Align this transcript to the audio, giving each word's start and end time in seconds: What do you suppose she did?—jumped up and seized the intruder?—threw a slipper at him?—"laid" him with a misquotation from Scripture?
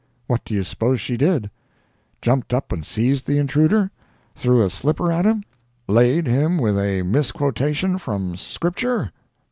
What 0.25 0.43
do 0.45 0.55
you 0.55 0.63
suppose 0.63 0.99
she 0.99 1.15
did?—jumped 1.15 2.55
up 2.55 2.71
and 2.71 2.83
seized 2.83 3.27
the 3.27 3.37
intruder?—threw 3.37 4.63
a 4.63 4.69
slipper 4.71 5.11
at 5.11 5.25
him?—"laid" 5.25 6.25
him 6.25 6.57
with 6.57 6.75
a 6.79 7.03
misquotation 7.03 7.99
from 7.99 8.35
Scripture? 8.35 9.11